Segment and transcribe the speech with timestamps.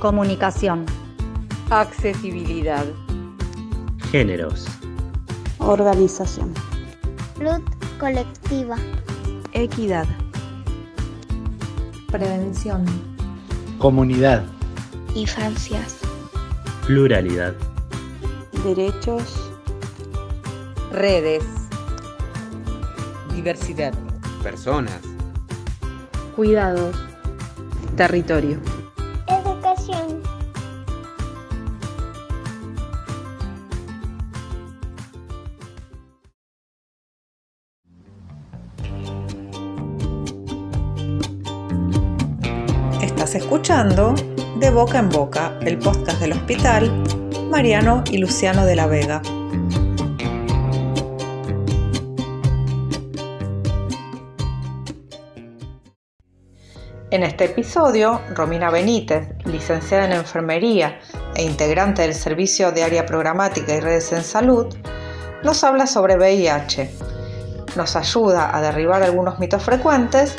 [0.00, 0.86] Comunicación.
[1.70, 2.84] Accesibilidad.
[4.12, 4.64] Géneros.
[5.58, 6.54] Organización.
[7.36, 7.60] Salud
[7.98, 8.76] colectiva.
[9.52, 10.06] Equidad.
[12.12, 12.84] Prevención.
[13.78, 14.44] Comunidad.
[15.16, 15.96] Infancias.
[16.86, 17.54] Pluralidad.
[18.62, 19.50] Derechos.
[20.92, 21.44] Redes.
[23.34, 23.94] Diversidad.
[24.44, 25.00] Personas.
[26.36, 26.94] Cuidados.
[27.96, 28.77] Territorio.
[43.34, 44.14] Escuchando
[44.58, 46.90] De Boca en Boca, el podcast del hospital
[47.50, 49.20] Mariano y Luciano de la Vega.
[57.10, 60.98] En este episodio, Romina Benítez, licenciada en enfermería
[61.34, 64.74] e integrante del Servicio de Área Programática y Redes en Salud,
[65.42, 66.90] nos habla sobre VIH.
[67.76, 70.34] Nos ayuda a derribar algunos mitos frecuentes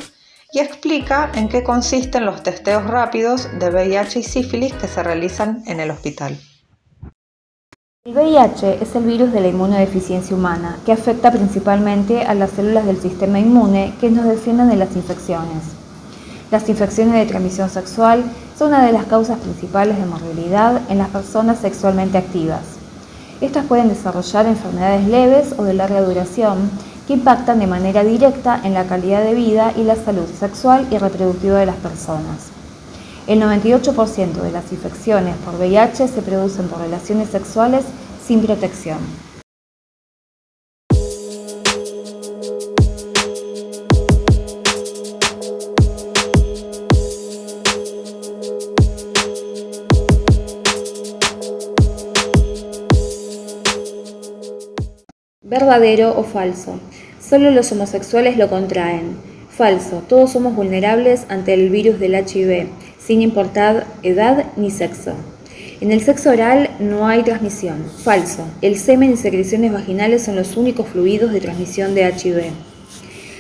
[0.52, 5.64] y explica en qué consisten los testeos rápidos de VIH y sífilis que se realizan
[5.68, 6.40] en el hospital.
[8.06, 12.86] El VIH es el virus de la inmunodeficiencia humana que afecta principalmente a las células
[12.86, 15.64] del sistema inmune que nos defienden de las infecciones.
[16.50, 18.24] Las infecciones de transmisión sexual
[18.58, 22.62] son una de las causas principales de morbilidad en las personas sexualmente activas.
[23.42, 26.72] Estas pueden desarrollar enfermedades leves o de larga duración
[27.14, 31.60] impactan de manera directa en la calidad de vida y la salud sexual y reproductiva
[31.60, 32.50] de las personas.
[33.28, 37.86] El 98% de las infecciones por VIH se producen por relaciones sexuales
[38.26, 39.29] sin protección.
[55.50, 56.80] Verdadero o falso.
[57.20, 59.18] Solo los homosexuales lo contraen.
[59.50, 60.04] Falso.
[60.08, 62.68] Todos somos vulnerables ante el virus del HIV,
[63.00, 65.14] sin importar edad ni sexo.
[65.82, 67.84] En el sexo oral no hay transmisión.
[68.04, 68.46] Falso.
[68.62, 72.52] El semen y secreciones vaginales son los únicos fluidos de transmisión de HIV.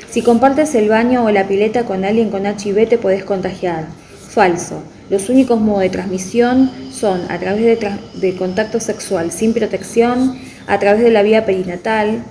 [0.10, 3.86] Si compartes el baño o la pileta con alguien con HIV te podés contagiar.
[4.30, 4.82] Falso.
[5.12, 10.40] Los únicos modos de transmisión son a través de, de contacto sexual sin protección,
[10.70, 12.24] a través de la vía perinatal,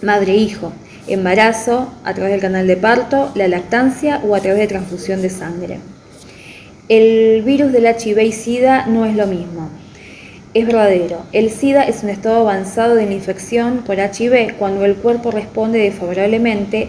[0.00, 0.72] madre-hijo,
[1.08, 5.28] embarazo, a través del canal de parto, la lactancia o a través de transfusión de
[5.28, 5.80] sangre.
[6.88, 9.68] El virus del HIV y SIDA no es lo mismo.
[10.54, 11.26] Es verdadero.
[11.32, 15.78] El SIDA es un estado avanzado de la infección por HIV cuando el cuerpo responde
[15.80, 16.88] desfavorablemente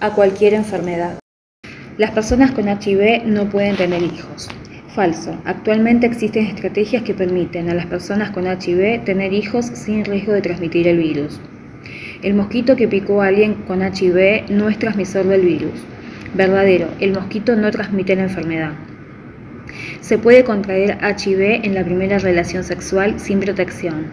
[0.00, 1.18] a cualquier enfermedad.
[1.98, 4.48] Las personas con HIV no pueden tener hijos.
[4.94, 5.40] Falso.
[5.46, 10.42] Actualmente existen estrategias que permiten a las personas con HIV tener hijos sin riesgo de
[10.42, 11.40] transmitir el virus.
[12.22, 15.72] El mosquito que picó a alguien con HIV no es transmisor del virus.
[16.34, 16.88] Verdadero.
[17.00, 18.72] El mosquito no transmite la enfermedad.
[20.02, 24.08] Se puede contraer HIV en la primera relación sexual sin protección.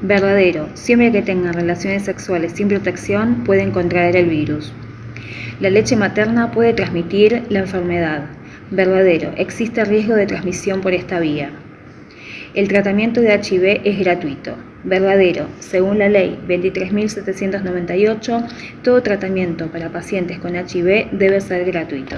[0.00, 0.70] Verdadero.
[0.72, 4.72] Siempre que tengan relaciones sexuales sin protección pueden contraer el virus.
[5.60, 8.30] La leche materna puede transmitir la enfermedad.
[8.70, 11.50] Verdadero, existe riesgo de transmisión por esta vía.
[12.54, 14.56] El tratamiento de HIV es gratuito.
[14.84, 18.48] Verdadero, según la ley 23.798,
[18.82, 22.16] todo tratamiento para pacientes con HIV debe ser gratuito.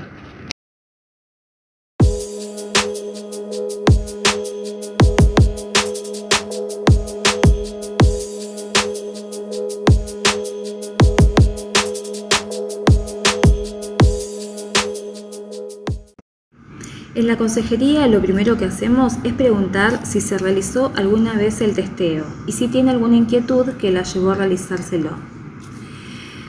[17.17, 21.73] En la consejería lo primero que hacemos es preguntar si se realizó alguna vez el
[21.73, 25.11] testeo y si tiene alguna inquietud que la llevó a realizárselo.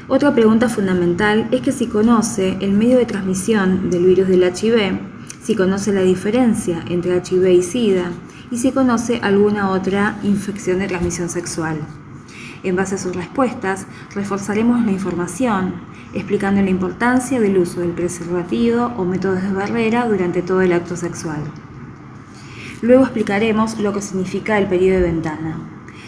[0.08, 5.00] Otra pregunta fundamental es que si conoce el medio de transmisión del virus del HIV,
[5.44, 8.12] si conoce la diferencia entre HIV y SIDA
[8.50, 11.78] y si conoce alguna otra infección de transmisión sexual.
[12.66, 13.86] En base a sus respuestas,
[14.16, 15.76] reforzaremos la información,
[16.16, 20.98] explicando la importancia del uso del preservativo o métodos de barrera durante todo el acto
[20.98, 21.42] sexual.
[22.82, 25.60] Luego explicaremos lo que significa el periodo de ventana.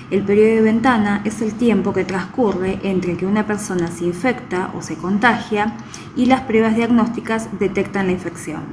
[0.09, 4.71] El periodo de ventana es el tiempo que transcurre entre que una persona se infecta
[4.75, 5.77] o se contagia
[6.15, 8.63] y las pruebas diagnósticas detectan la infección.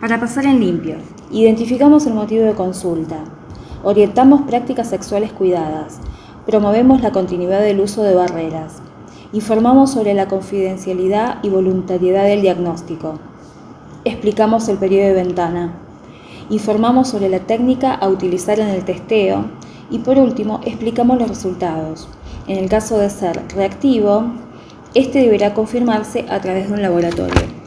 [0.00, 0.96] Para pasar en limpio,
[1.30, 3.18] identificamos el motivo de consulta,
[3.84, 6.00] orientamos prácticas sexuales cuidadas,
[6.46, 8.82] promovemos la continuidad del uso de barreras,
[9.32, 13.18] informamos sobre la confidencialidad y voluntariedad del diagnóstico,
[14.04, 15.80] explicamos el periodo de ventana,
[16.50, 19.44] Informamos sobre la técnica a utilizar en el testeo
[19.88, 22.08] y por último explicamos los resultados.
[22.48, 24.24] En el caso de ser reactivo,
[24.94, 27.59] este deberá confirmarse a través de un laboratorio.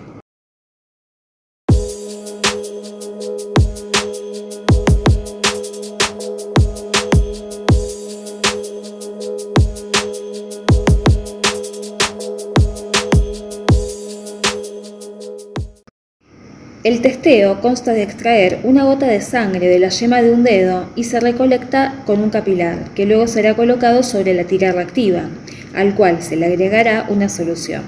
[16.83, 20.89] El testeo consta de extraer una gota de sangre de la yema de un dedo
[20.97, 25.29] y se recolecta con un capilar, que luego será colocado sobre la tira reactiva,
[25.73, 27.83] al cual se le agregará una solución.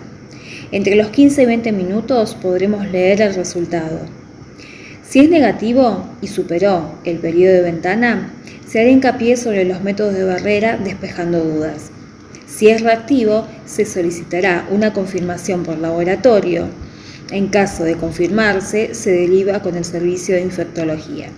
[0.72, 4.00] Entre los 15 y 20 minutos podremos leer el resultado.
[5.04, 8.32] Si es negativo y superó el periodo de ventana,
[8.66, 11.92] se hará hincapié sobre los métodos de barrera despejando dudas.
[12.48, 16.70] Si es reactivo, se solicitará una confirmación por laboratorio
[17.32, 21.32] en caso de confirmarse, se deriva con el servicio de infectología.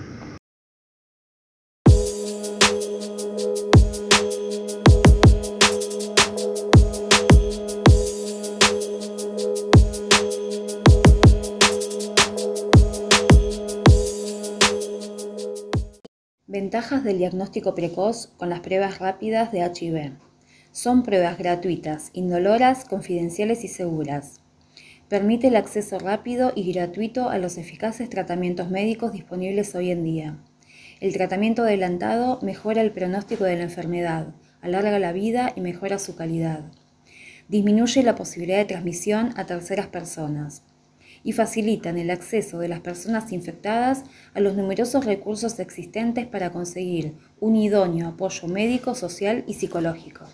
[16.45, 20.17] Ventajas del diagnóstico precoz con las pruebas rápidas de HIV.
[20.71, 24.41] Son pruebas gratuitas, indoloras, confidenciales y seguras.
[25.09, 30.37] Permite el acceso rápido y gratuito a los eficaces tratamientos médicos disponibles hoy en día.
[30.99, 36.17] El tratamiento adelantado mejora el pronóstico de la enfermedad, alarga la vida y mejora su
[36.17, 36.65] calidad.
[37.47, 40.63] Disminuye la posibilidad de transmisión a terceras personas
[41.23, 47.13] y facilitan el acceso de las personas infectadas a los numerosos recursos existentes para conseguir
[47.39, 50.25] un idóneo apoyo médico, social y psicológico.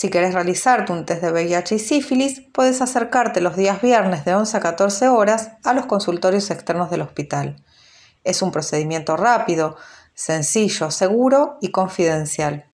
[0.00, 4.34] Si querés realizarte un test de VIH y sífilis, puedes acercarte los días viernes de
[4.34, 7.62] 11 a 14 horas a los consultorios externos del hospital.
[8.24, 9.76] Es un procedimiento rápido,
[10.14, 12.72] sencillo, seguro y confidencial.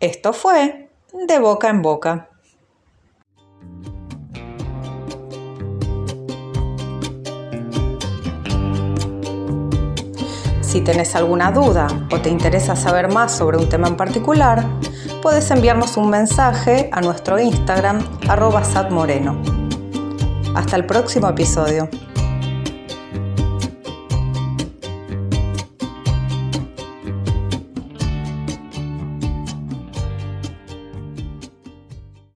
[0.00, 2.30] Esto fue de boca en boca.
[10.62, 14.64] Si tenés alguna duda o te interesa saber más sobre un tema en particular,
[15.22, 19.40] puedes enviarnos un mensaje a nuestro Instagram arroba satmoreno.
[20.54, 21.88] Hasta el próximo episodio.